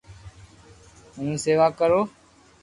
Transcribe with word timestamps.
ھون 1.15 1.29
سيوا 1.43 1.67
ڪرو 1.79 2.01